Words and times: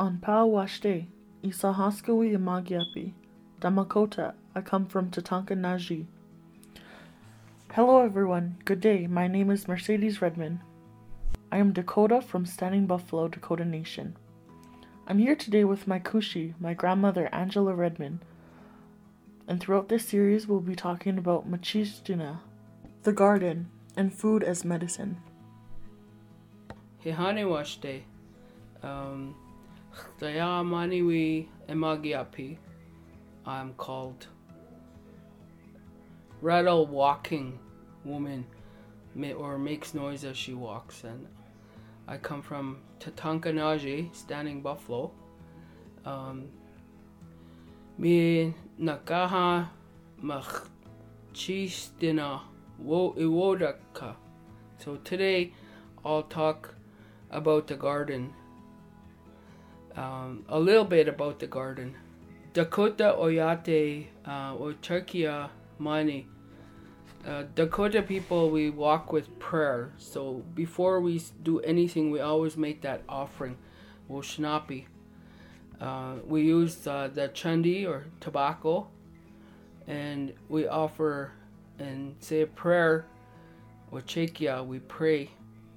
On 0.00 0.16
Pa'awashte, 0.16 1.08
Isahaskawi 1.44 2.34
Imagiapi, 2.34 3.12
Damakota, 3.60 4.32
I 4.54 4.62
come 4.62 4.86
from 4.86 5.10
Tatanka 5.10 5.50
Naji. 5.50 6.06
Hello 7.72 8.00
everyone, 8.00 8.56
good 8.64 8.80
day, 8.80 9.06
my 9.06 9.26
name 9.28 9.50
is 9.50 9.68
Mercedes 9.68 10.22
Redman. 10.22 10.62
I 11.52 11.58
am 11.58 11.74
Dakota 11.74 12.22
from 12.22 12.46
Standing 12.46 12.86
Buffalo, 12.86 13.28
Dakota 13.28 13.66
Nation. 13.66 14.16
I'm 15.06 15.18
here 15.18 15.36
today 15.36 15.64
with 15.64 15.86
my 15.86 15.98
Kushi, 15.98 16.54
my 16.58 16.72
grandmother 16.72 17.28
Angela 17.30 17.74
Redman, 17.74 18.22
and 19.46 19.60
throughout 19.60 19.90
this 19.90 20.08
series 20.08 20.48
we'll 20.48 20.60
be 20.60 20.74
talking 20.74 21.18
about 21.18 21.46
Machistina, 21.46 22.38
the 23.02 23.12
garden, 23.12 23.68
and 23.98 24.14
food 24.14 24.42
as 24.42 24.64
medicine. 24.64 25.18
Hehane 27.04 27.44
washte. 27.44 28.04
Um, 28.82 29.34
Daya 30.20 30.64
maniwi 30.64 31.48
emagiapi. 31.68 32.58
I'm 33.46 33.74
called 33.74 34.26
rattle 36.40 36.86
walking 36.86 37.58
woman 38.04 38.46
or 39.36 39.58
makes 39.58 39.94
noise 39.94 40.24
as 40.24 40.36
she 40.36 40.54
walks 40.54 41.04
and 41.04 41.26
I 42.10 42.16
come 42.16 42.42
from 42.42 42.78
Tatankanaji, 42.98 44.14
Standing 44.14 44.62
Buffalo. 44.62 45.12
Um, 46.04 46.48
mi 47.98 48.54
nakaha 48.80 49.68
machistina 50.22 52.40
wo 52.78 53.14
iwodaka. 53.16 54.16
So 54.78 54.96
today 55.04 55.52
I'll 56.04 56.24
talk 56.24 56.74
about 57.30 57.68
the 57.68 57.76
garden. 57.76 58.32
Um, 60.00 60.46
a 60.48 60.58
little 60.58 60.86
bit 60.86 61.08
about 61.08 61.40
the 61.40 61.46
garden. 61.46 61.94
Dakota 62.54 63.14
Oyate 63.18 64.06
uh, 64.26 64.54
or 64.54 64.72
Turkia 64.72 65.50
Mani. 65.78 66.26
Uh, 67.26 67.42
Dakota 67.54 68.00
people, 68.00 68.48
we 68.48 68.70
walk 68.70 69.12
with 69.12 69.38
prayer. 69.38 69.92
So 69.98 70.42
before 70.54 71.02
we 71.02 71.20
do 71.42 71.60
anything, 71.60 72.10
we 72.10 72.20
always 72.20 72.56
make 72.56 72.80
that 72.80 73.02
offering, 73.10 73.58
Woshnapi. 74.10 74.86
Uh, 75.78 76.14
we 76.26 76.44
use 76.44 76.86
uh, 76.86 77.10
the 77.12 77.28
chandi 77.28 77.86
or 77.86 78.06
tobacco, 78.20 78.88
and 79.86 80.32
we 80.48 80.66
offer 80.66 81.32
and 81.78 82.16
say 82.20 82.40
a 82.40 82.46
prayer, 82.46 83.04
Ochekia, 83.92 84.64
we 84.66 84.78
pray 84.78 85.28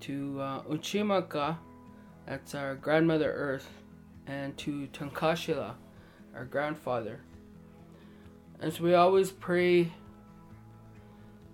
to 0.00 0.38
uh, 0.42 0.62
Uchimaka, 0.64 1.56
that's 2.26 2.54
our 2.54 2.74
grandmother 2.74 3.32
Earth, 3.32 3.68
and 4.30 4.56
to 4.56 4.86
Tankashila, 4.92 5.74
our 6.36 6.44
grandfather. 6.44 7.20
As 8.60 8.80
we 8.80 8.94
always 8.94 9.32
pray 9.32 9.90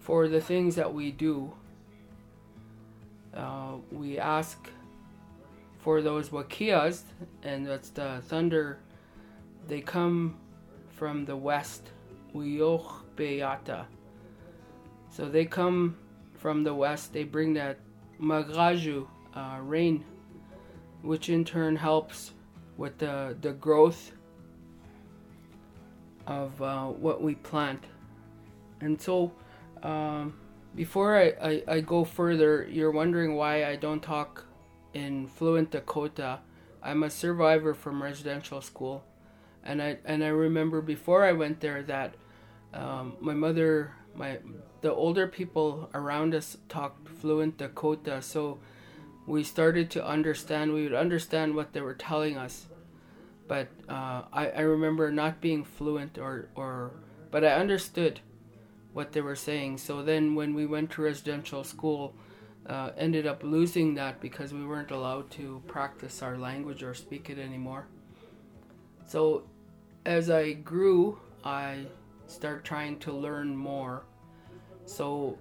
for 0.00 0.26
the 0.26 0.40
things 0.40 0.74
that 0.76 0.92
we 0.92 1.10
do. 1.12 1.52
Uh, 3.34 3.74
we 3.90 4.18
ask 4.18 4.68
for 5.80 6.00
those 6.00 6.30
wakias, 6.30 7.02
and 7.42 7.66
that's 7.66 7.90
the 7.90 8.22
thunder. 8.26 8.78
They 9.68 9.80
come 9.80 10.36
from 10.90 11.24
the 11.24 11.36
west, 11.36 11.90
Uyoch 12.34 13.04
Beata. 13.16 13.86
So 15.10 15.28
they 15.28 15.44
come 15.44 15.96
from 16.38 16.64
the 16.64 16.74
west. 16.74 17.12
They 17.12 17.24
bring 17.24 17.52
that 17.54 17.78
magraju, 18.20 19.06
uh, 19.34 19.58
rain, 19.62 20.04
which 21.02 21.28
in 21.28 21.44
turn 21.44 21.76
helps 21.76 22.32
with 22.82 22.98
the 22.98 23.36
the 23.40 23.52
growth 23.52 24.10
of 26.26 26.60
uh, 26.60 26.86
what 26.86 27.22
we 27.22 27.36
plant. 27.36 27.84
And 28.80 29.00
so 29.00 29.30
um, 29.84 30.34
before 30.74 31.16
I, 31.16 31.26
I, 31.50 31.62
I 31.68 31.80
go 31.80 32.02
further, 32.02 32.66
you're 32.68 32.90
wondering 32.90 33.36
why 33.36 33.64
I 33.64 33.76
don't 33.76 34.02
talk 34.02 34.46
in 34.94 35.28
fluent 35.28 35.70
Dakota. 35.70 36.40
I'm 36.82 37.04
a 37.04 37.10
survivor 37.10 37.72
from 37.72 38.02
residential 38.02 38.60
school, 38.60 39.04
and 39.62 39.80
I 39.80 39.98
and 40.04 40.24
I 40.24 40.28
remember 40.46 40.80
before 40.80 41.24
I 41.24 41.32
went 41.32 41.60
there 41.60 41.84
that 41.84 42.14
um, 42.74 43.16
my 43.20 43.34
mother, 43.34 43.92
my 44.16 44.38
the 44.80 44.92
older 44.92 45.28
people 45.28 45.88
around 45.94 46.34
us 46.34 46.56
talked 46.68 47.08
fluent 47.08 47.58
Dakota, 47.58 48.20
so 48.22 48.58
we 49.24 49.44
started 49.44 49.88
to 49.92 50.04
understand. 50.04 50.74
We 50.74 50.82
would 50.82 50.94
understand 51.06 51.54
what 51.54 51.72
they 51.72 51.80
were 51.80 51.94
telling 51.94 52.36
us, 52.36 52.66
but 53.48 53.68
uh, 53.88 54.22
I 54.32 54.50
I 54.56 54.60
remember 54.60 55.10
not 55.10 55.40
being 55.40 55.64
fluent 55.64 56.18
or 56.18 56.48
or, 56.54 56.92
but 57.30 57.44
I 57.44 57.52
understood 57.52 58.20
what 58.92 59.12
they 59.12 59.20
were 59.20 59.36
saying. 59.36 59.78
So 59.78 60.02
then 60.02 60.34
when 60.34 60.54
we 60.54 60.66
went 60.66 60.90
to 60.92 61.02
residential 61.02 61.64
school, 61.64 62.14
uh, 62.66 62.90
ended 62.96 63.26
up 63.26 63.42
losing 63.42 63.94
that 63.94 64.20
because 64.20 64.52
we 64.52 64.64
weren't 64.64 64.90
allowed 64.90 65.30
to 65.32 65.62
practice 65.66 66.22
our 66.22 66.36
language 66.36 66.82
or 66.82 66.94
speak 66.94 67.30
it 67.30 67.38
anymore. 67.38 67.86
So 69.06 69.44
as 70.04 70.30
I 70.30 70.52
grew, 70.52 71.18
I 71.44 71.86
started 72.26 72.64
trying 72.64 72.98
to 73.00 73.12
learn 73.12 73.56
more. 73.56 74.04
So 74.84 75.38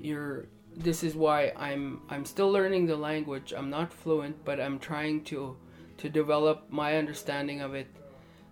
you're 0.00 0.46
this 0.74 1.02
is 1.02 1.14
why 1.14 1.52
I'm 1.56 2.00
I'm 2.08 2.24
still 2.24 2.50
learning 2.50 2.86
the 2.86 2.96
language. 2.96 3.52
I'm 3.56 3.70
not 3.70 3.92
fluent, 3.92 4.44
but 4.44 4.60
I'm 4.60 4.78
trying 4.78 5.24
to 5.24 5.56
to 6.02 6.08
develop 6.08 6.66
my 6.68 6.98
understanding 6.98 7.60
of 7.60 7.74
it 7.74 7.86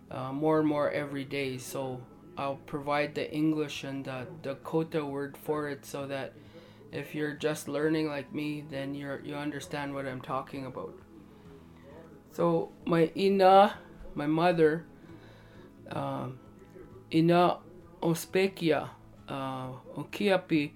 uh, 0.08 0.32
more 0.32 0.60
and 0.60 0.68
more 0.68 0.88
every 0.88 1.24
day. 1.24 1.58
So 1.58 2.00
I'll 2.38 2.60
provide 2.64 3.16
the 3.16 3.28
English 3.34 3.82
and 3.82 4.04
the 4.04 4.28
Dakota 4.40 5.04
word 5.04 5.36
for 5.36 5.68
it 5.68 5.84
so 5.84 6.06
that 6.06 6.32
if 6.92 7.12
you're 7.12 7.34
just 7.34 7.66
learning 7.66 8.06
like 8.06 8.32
me, 8.32 8.62
then 8.70 8.94
you're 8.94 9.20
you 9.24 9.34
understand 9.34 9.92
what 9.92 10.06
I'm 10.06 10.20
talking 10.20 10.66
about. 10.66 10.94
So 12.30 12.70
my 12.86 13.10
ina, 13.16 13.74
my 14.14 14.28
mother, 14.28 14.84
um, 15.90 16.38
ina 17.12 17.58
ospekia, 18.00 18.90
uh, 19.28 19.70
okiapi, 19.98 20.70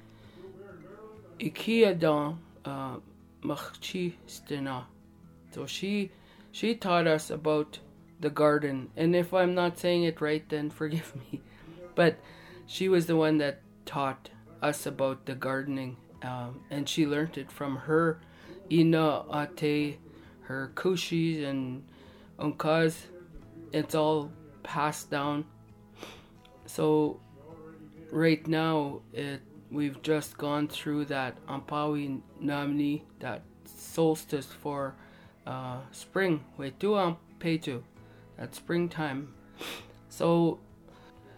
ikiadan 1.39 2.39
uh, 2.65 2.97
machchi 3.45 4.15
stena. 4.27 4.87
So 5.53 5.67
she 5.67 6.11
she 6.55 6.73
taught 6.77 7.09
us 7.09 7.31
about 7.31 7.81
the 8.21 8.31
garden, 8.31 8.89
and 8.97 9.17
if 9.17 9.35
I'm 9.35 9.57
not 9.57 9.77
saying 9.77 10.05
it 10.05 10.21
right, 10.21 10.49
then 10.49 10.71
forgive 10.71 11.13
me. 11.17 11.43
But 11.97 12.21
she 12.65 12.89
was 12.89 13.07
the 13.07 13.17
one 13.17 13.39
that 13.39 13.61
taught 13.87 14.31
us 14.63 14.87
about 14.87 15.27
the 15.27 15.35
gardening, 15.35 15.97
um, 16.23 16.61
and 16.71 16.89
she 16.89 17.07
learned 17.07 17.39
it 17.39 17.51
from 17.51 17.75
her 17.77 18.21
ina 18.71 19.25
ate, 19.61 19.99
her 20.43 20.71
kushis 20.77 21.45
and 21.45 21.83
unkas. 22.39 22.95
It's 23.73 23.97
all 23.97 24.31
passed 24.63 25.11
down. 25.11 25.47
So 26.67 27.19
right 28.13 28.47
now, 28.47 29.01
it 29.13 29.41
we've 29.73 30.01
just 30.03 30.39
gone 30.39 30.69
through 30.69 31.07
that 31.07 31.45
Ampawi 31.47 32.21
Namni, 32.41 33.03
that 33.19 33.43
solstice 33.65 34.47
for 34.47 34.95
uh, 35.47 35.79
spring. 35.93 36.45
Wetu 36.59 37.17
Ampetu, 37.41 37.83
that 38.39 38.55
springtime. 38.55 39.35
So 40.09 40.61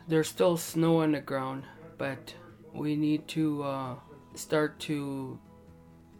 there's 0.08 0.28
still 0.28 0.56
snow 0.56 1.00
on 1.02 1.12
the 1.12 1.20
ground, 1.20 1.64
but 1.98 2.34
we 2.72 2.96
need 2.96 3.26
to 3.28 3.62
uh, 3.62 3.94
start 4.34 4.78
to 4.80 5.38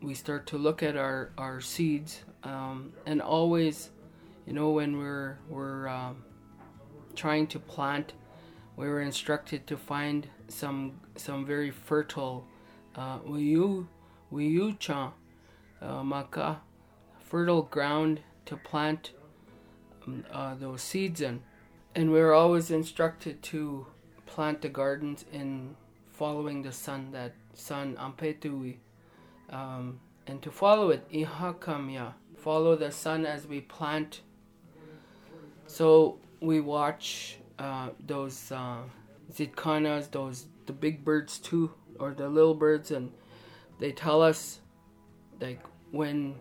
we 0.02 0.14
start 0.14 0.47
to 0.47 0.58
look 0.58 0.82
at 0.82 0.97
our 0.97 1.30
our 1.38 1.60
seeds 1.60 2.20
um, 2.47 2.92
and 3.06 3.20
always, 3.20 3.91
you 4.47 4.53
know, 4.53 4.70
when 4.70 4.98
we're 4.98 5.39
we're 5.48 5.89
um, 5.89 6.24
trying 7.15 7.47
to 7.48 7.59
plant, 7.59 8.12
we 8.77 8.86
were 8.86 9.00
instructed 9.00 9.66
to 9.66 9.77
find 9.77 10.28
some 10.48 11.00
some 11.16 11.44
very 11.44 11.71
fertile 11.71 12.47
uh, 12.94 13.18
wiyu 13.21 13.86
wiyucha 14.32 15.12
uh, 15.82 16.04
maka 16.04 16.60
fertile 17.28 17.63
ground 17.63 18.21
to 18.47 18.57
plant 18.57 19.13
um, 20.07 20.25
uh, 20.33 20.55
those 20.55 20.83
seeds 20.83 21.21
in 21.21 21.43
and 21.97 22.13
we 22.13 22.21
were 22.21 22.34
always 22.34 22.71
instructed 22.71 23.43
to 23.43 23.87
plant 24.27 24.61
the 24.61 24.69
gardens 24.69 25.25
in 25.33 25.75
following 26.13 26.61
the 26.61 26.71
sun, 26.71 27.11
that 27.13 27.33
sun 27.55 27.97
ampetui, 27.97 28.77
um, 29.49 29.99
and 30.27 30.43
to 30.43 30.51
follow 30.51 30.91
it 30.91 31.11
ihakamya, 31.11 32.13
follow 32.37 32.77
the 32.77 32.93
sun 32.93 33.25
as 33.25 33.47
we 33.47 33.63
plant. 33.63 34.21
So 35.67 36.19
we 36.41 36.61
watch 36.61 37.39
uh, 37.59 37.89
those 38.07 38.53
uh, 38.53 38.83
zitkanas, 39.33 40.11
those 40.11 40.47
the 40.67 40.75
big 40.75 41.03
birds 41.03 41.39
too, 41.39 41.73
or 41.99 42.13
the 42.13 42.28
little 42.28 42.55
birds, 42.55 42.91
and 42.91 43.11
they 43.78 43.91
tell 43.91 44.21
us 44.21 44.61
like 45.41 45.63
when 45.93 46.34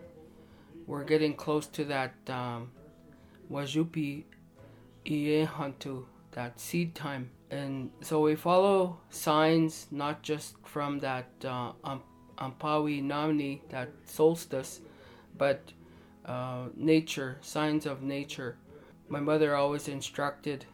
we're 0.88 1.04
getting 1.04 1.34
close 1.34 1.68
to 1.68 1.86
that 1.86 2.14
um, 2.30 2.72
wajupi 3.52 4.24
hantu 5.06 6.06
that 6.32 6.60
seed 6.60 6.94
time. 6.96 7.30
And 7.50 7.92
so 8.02 8.22
we 8.22 8.36
follow 8.36 8.98
signs 9.10 9.88
not 9.92 10.22
just 10.22 10.56
from 10.64 11.00
that 11.00 11.28
uh, 11.44 11.72
Ampawi 12.38 13.04
Namni, 13.04 13.62
that 13.70 13.90
solstice, 14.06 14.82
but 15.38 15.62
uh, 16.26 16.66
nature, 16.76 17.38
signs 17.42 17.86
of 17.86 18.02
nature. 18.02 18.58
My 19.08 19.20
mother 19.20 19.56
always 19.56 19.88
instructed, 19.88 20.66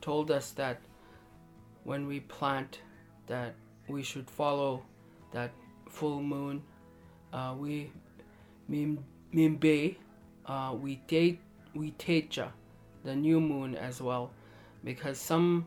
told 0.00 0.30
us 0.30 0.50
that 0.52 0.80
when 1.84 2.06
we 2.06 2.20
plant, 2.20 2.80
that 3.28 3.54
we 3.88 4.02
should 4.02 4.28
follow 4.28 4.82
that 5.32 5.52
full 5.88 6.20
moon. 6.20 6.62
Uh, 7.32 7.54
we 7.56 7.90
mimbe, 9.34 9.96
uh, 10.46 10.74
we 10.80 10.96
te 11.06 11.38
we 11.74 11.92
techa, 11.92 12.50
the 13.04 13.14
new 13.14 13.40
moon 13.40 13.74
as 13.74 14.00
well, 14.00 14.30
because 14.84 15.18
some 15.18 15.66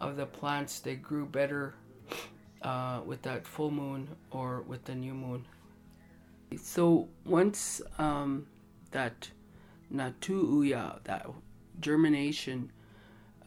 of 0.00 0.16
the 0.16 0.26
plants 0.26 0.80
they 0.80 0.94
grew 0.96 1.26
better 1.26 1.74
uh, 2.62 3.00
with 3.04 3.22
that 3.22 3.46
full 3.46 3.70
moon 3.70 4.08
or 4.30 4.62
with 4.62 4.84
the 4.84 4.94
new 4.94 5.14
moon. 5.14 5.44
So 6.62 7.08
once 7.24 7.82
um, 7.98 8.46
that 8.92 9.30
natuuya, 9.92 11.02
that 11.04 11.26
germination, 11.80 12.70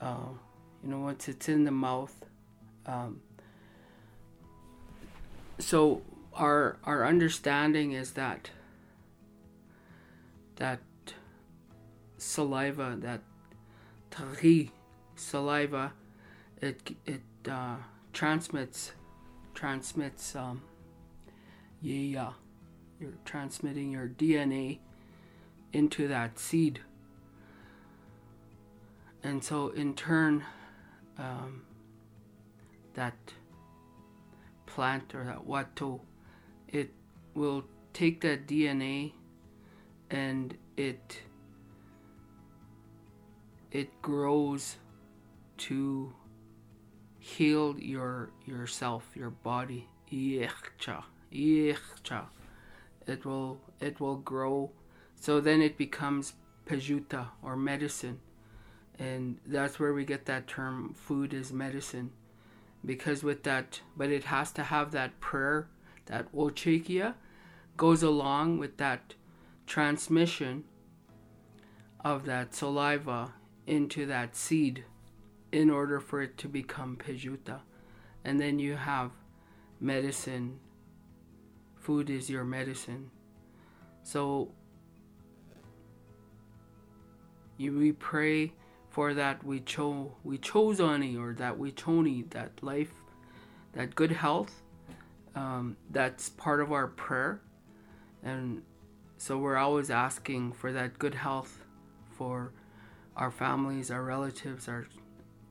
uh, 0.01 0.30
you 0.83 0.89
know, 0.89 1.00
once 1.00 1.27
it's 1.27 1.50
in 1.50 1.63
the 1.65 1.71
mouth, 1.71 2.13
um, 2.85 3.21
so 5.59 6.01
our 6.33 6.77
our 6.83 7.06
understanding 7.06 7.92
is 7.92 8.12
that 8.12 8.51
that 10.59 10.79
saliva, 12.17 12.95
that 13.00 13.21
tari 14.11 14.71
saliva, 15.15 15.94
it 16.61 16.95
it 17.06 17.21
uh, 17.50 17.77
transmits 18.13 18.91
transmits 19.53 20.35
um, 20.35 20.61
yeah, 21.81 22.31
you're 23.00 23.13
transmitting 23.25 23.91
your 23.91 24.07
DNA 24.07 24.79
into 25.71 26.07
that 26.07 26.39
seed. 26.39 26.81
And 29.23 29.44
so, 29.44 29.69
in 29.69 29.95
turn, 29.95 30.45
um, 31.17 31.63
that 32.94 33.15
plant 34.65 35.13
or 35.13 35.23
that 35.25 35.45
watu, 35.47 36.00
it 36.67 36.91
will 37.33 37.63
take 37.94 38.21
that 38.21 38.47
DNA 38.47 39.13
and 40.09 40.57
it 40.77 41.21
it 43.71 44.01
grows 44.01 44.77
to 45.57 46.13
heal 47.19 47.75
your 47.77 48.31
yourself, 48.45 49.09
your 49.15 49.29
body. 49.29 49.88
It 53.07 53.25
will 53.25 53.59
it 53.79 54.00
will 54.00 54.17
grow. 54.17 54.71
So 55.15 55.39
then 55.39 55.61
it 55.61 55.77
becomes 55.77 56.33
pejuta 56.65 57.27
or 57.44 57.56
medicine. 57.56 58.19
And 58.97 59.38
that's 59.45 59.79
where 59.79 59.94
we 59.94 60.03
get 60.03 60.25
that 60.25 60.47
term 60.47 60.94
food 60.94 61.33
is 61.33 61.53
medicine. 61.53 62.11
Because 62.83 63.23
with 63.23 63.44
that 63.44 63.81
but 63.95 64.09
it 64.09 64.25
has 64.25 64.51
to 64.53 64.63
have 64.63 64.91
that 64.91 65.19
prayer, 65.19 65.67
that 66.07 66.31
ochekia 66.33 67.13
goes 67.77 68.01
along 68.03 68.57
with 68.57 68.77
that 68.77 69.13
transmission 69.69 70.63
of 72.04 72.25
that 72.25 72.56
saliva 72.56 73.33
into 73.68 74.06
that 74.07 74.36
seed 74.36 74.83
in 75.51 75.69
order 75.69 76.00
for 76.00 76.21
it 76.21 76.38
to 76.39 76.48
become 76.48 76.98
pejuta. 76.98 77.60
And 78.25 78.42
then 78.42 78.57
you 78.57 78.75
have 78.75 79.12
medicine. 79.80 80.60
Food 81.75 82.10
is 82.10 82.30
your 82.30 82.44
medicine. 82.44 83.12
So 84.01 84.51
you, 87.57 87.77
we 87.77 87.92
pray 87.92 88.54
for 88.89 89.13
that 89.13 89.44
we 89.44 89.60
cho 89.60 90.16
we 90.24 90.39
chose 90.39 90.80
oni 90.80 91.16
or 91.16 91.33
that 91.33 91.57
we 91.60 91.71
choni 91.71 92.27
that 92.31 92.51
life, 92.63 92.94
that 93.74 93.94
good 93.94 94.12
health. 94.12 94.63
Um, 95.36 95.77
that's 95.92 96.30
part 96.30 96.60
of 96.60 96.71
our 96.71 96.88
prayer, 96.88 97.39
and 98.24 98.63
so 99.19 99.38
we're 99.38 99.57
always 99.57 99.89
asking 99.89 100.54
for 100.54 100.71
that 100.71 100.98
good 100.98 101.13
health 101.13 101.60
for 102.18 102.54
our 103.18 103.30
families, 103.30 103.92
our 103.92 104.01
relatives, 104.01 104.69
our 104.69 104.88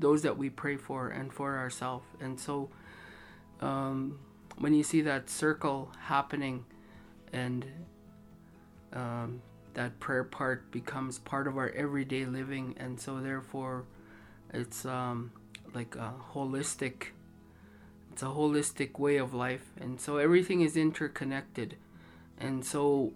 those 0.01 0.23
that 0.23 0.39
we 0.39 0.49
pray 0.49 0.77
for 0.77 1.11
and 1.11 1.31
for 1.31 1.59
ourselves. 1.59 2.07
And 2.19 2.41
so 2.41 2.71
um, 3.61 4.19
when 4.57 4.73
you 4.73 4.83
see 4.83 5.03
that 5.03 5.29
circle 5.29 5.93
happening 6.05 6.65
and 7.31 7.67
um, 8.95 9.43
that 9.75 10.01
prayer 10.01 10.25
part 10.25 10.71
becomes 10.71 11.19
part 11.19 11.47
of 11.47 11.59
our 11.59 11.69
everyday 11.71 12.25
living, 12.25 12.75
and 12.81 12.99
so 12.99 13.21
therefore 13.21 13.85
it's 14.55 14.87
um, 14.87 15.31
like 15.75 15.95
a 15.95 16.15
holistic. 16.33 17.09
It's 18.13 18.23
a 18.23 18.27
holistic 18.27 18.99
way 18.99 19.19
of 19.19 19.35
life, 19.35 19.67
and 19.79 20.01
so 20.01 20.17
everything 20.17 20.63
is 20.63 20.75
interconnected, 20.75 21.77
and 22.39 22.65
so 22.65 23.13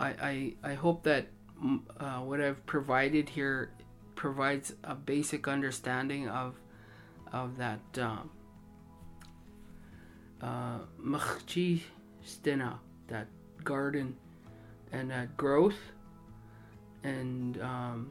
I 0.00 0.54
I, 0.62 0.74
hope 0.74 1.04
that 1.04 1.26
mm, 1.62 1.80
uh, 1.98 2.20
what 2.20 2.40
I've 2.40 2.64
provided 2.66 3.28
here 3.28 3.70
provides 4.16 4.74
a 4.82 4.94
basic 4.94 5.46
understanding 5.48 6.28
of 6.28 6.54
of 7.32 7.56
that 7.58 7.80
um, 7.98 8.30
uh, 10.42 10.78
that 13.08 13.26
garden 13.62 14.16
and 14.92 15.10
that 15.10 15.36
growth 15.36 15.78
and 17.02 17.60
um, 17.60 18.10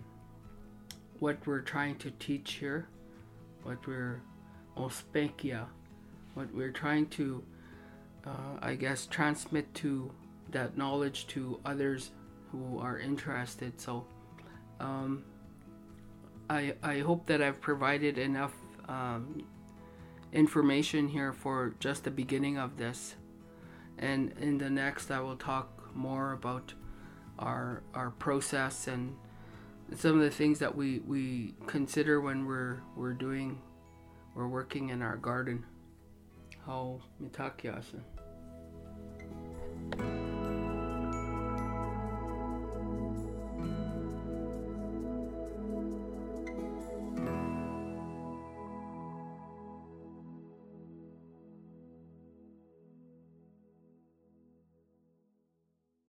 what 1.19 1.37
we're 1.45 1.61
trying 1.61 1.95
to 1.97 2.11
teach 2.11 2.53
here, 2.53 2.87
what 3.63 3.85
we're 3.87 4.21
ospekia, 4.77 5.65
what 6.33 6.53
we're 6.53 6.71
trying 6.71 7.07
to, 7.07 7.43
uh, 8.25 8.57
I 8.61 8.75
guess, 8.75 9.05
transmit 9.05 9.73
to 9.75 10.11
that 10.51 10.77
knowledge 10.77 11.27
to 11.27 11.59
others 11.65 12.11
who 12.51 12.79
are 12.79 12.99
interested. 12.99 13.79
So, 13.79 14.05
um, 14.79 15.23
I, 16.49 16.75
I 16.83 16.99
hope 16.99 17.25
that 17.27 17.41
I've 17.41 17.61
provided 17.61 18.17
enough 18.17 18.53
um, 18.87 19.43
information 20.31 21.07
here 21.07 21.33
for 21.33 21.75
just 21.79 22.03
the 22.03 22.11
beginning 22.11 22.57
of 22.57 22.77
this. 22.77 23.15
And 23.97 24.33
in 24.39 24.57
the 24.57 24.69
next, 24.69 25.11
I 25.11 25.19
will 25.19 25.37
talk 25.37 25.95
more 25.95 26.33
about 26.33 26.73
our, 27.39 27.83
our 27.93 28.11
process 28.11 28.87
and 28.87 29.15
some 29.95 30.15
of 30.15 30.21
the 30.21 30.31
things 30.31 30.59
that 30.59 30.75
we, 30.75 30.99
we 30.99 31.53
consider 31.67 32.19
when 32.21 32.45
we're, 32.45 32.79
we're 32.95 33.13
doing, 33.13 33.61
we're 34.35 34.47
working 34.47 34.89
in 34.89 35.01
our 35.01 35.17
garden. 35.17 35.65
How 36.65 36.99
mitakiasan. 37.21 38.01